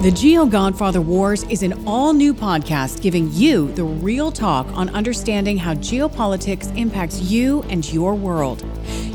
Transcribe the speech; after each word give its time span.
The 0.00 0.12
Geo 0.12 0.46
Godfather 0.46 1.00
Wars 1.00 1.42
is 1.50 1.64
an 1.64 1.84
all 1.84 2.12
new 2.12 2.32
podcast 2.32 3.02
giving 3.02 3.32
you 3.32 3.72
the 3.72 3.82
real 3.82 4.30
talk 4.30 4.68
on 4.68 4.88
understanding 4.90 5.58
how 5.58 5.74
geopolitics 5.74 6.72
impacts 6.78 7.20
you 7.20 7.64
and 7.64 7.92
your 7.92 8.14
world. 8.14 8.64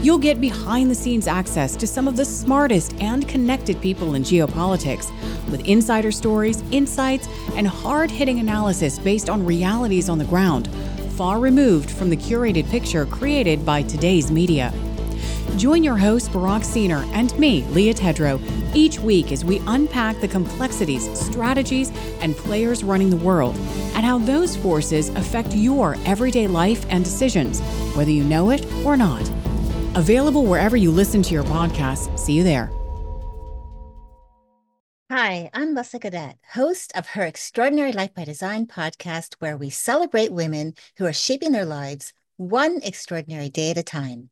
You'll 0.01 0.17
get 0.17 0.41
behind 0.41 0.91
the 0.91 0.95
scenes 0.95 1.25
access 1.25 1.77
to 1.77 1.87
some 1.87 2.05
of 2.05 2.17
the 2.17 2.25
smartest 2.25 2.95
and 2.99 3.25
connected 3.29 3.81
people 3.81 4.15
in 4.15 4.23
geopolitics 4.23 5.09
with 5.49 5.65
insider 5.65 6.11
stories, 6.11 6.61
insights, 6.71 7.29
and 7.55 7.65
hard 7.65 8.11
hitting 8.11 8.41
analysis 8.41 8.99
based 8.99 9.29
on 9.29 9.45
realities 9.45 10.09
on 10.09 10.17
the 10.17 10.25
ground, 10.25 10.67
far 11.13 11.39
removed 11.39 11.91
from 11.91 12.09
the 12.09 12.17
curated 12.17 12.69
picture 12.69 13.05
created 13.05 13.65
by 13.65 13.83
today's 13.83 14.31
media. 14.31 14.73
Join 15.57 15.83
your 15.83 15.97
host, 15.97 16.31
Barak 16.33 16.63
Seener, 16.63 17.05
and 17.13 17.37
me, 17.37 17.63
Leah 17.65 17.93
Tedrow, 17.93 18.41
each 18.75 18.99
week 18.99 19.31
as 19.31 19.45
we 19.45 19.61
unpack 19.67 20.19
the 20.19 20.27
complexities, 20.27 21.07
strategies, 21.19 21.91
and 22.21 22.35
players 22.35 22.83
running 22.83 23.09
the 23.09 23.17
world, 23.17 23.55
and 23.95 24.05
how 24.05 24.17
those 24.17 24.55
forces 24.55 25.09
affect 25.09 25.53
your 25.53 25.95
everyday 26.05 26.47
life 26.47 26.85
and 26.89 27.03
decisions, 27.03 27.61
whether 27.95 28.11
you 28.11 28.23
know 28.23 28.49
it 28.49 28.65
or 28.83 28.97
not. 28.97 29.21
Available 29.95 30.45
wherever 30.45 30.75
you 30.75 30.89
listen 30.89 31.21
to 31.21 31.33
your 31.33 31.43
podcasts. 31.43 32.17
See 32.17 32.33
you 32.33 32.43
there. 32.43 32.71
Hi, 35.11 35.51
I'm 35.53 35.75
Leslie 35.75 35.99
Godet, 35.99 36.37
host 36.53 36.91
of 36.95 37.05
her 37.09 37.23
Extraordinary 37.23 37.91
Life 37.91 38.15
by 38.15 38.23
Design 38.23 38.65
podcast, 38.65 39.35
where 39.37 39.55
we 39.55 39.69
celebrate 39.69 40.33
women 40.33 40.73
who 40.97 41.05
are 41.05 41.13
shaping 41.13 41.51
their 41.51 41.65
lives 41.65 42.13
one 42.37 42.79
extraordinary 42.83 43.49
day 43.49 43.69
at 43.69 43.77
a 43.77 43.83
time. 43.83 44.31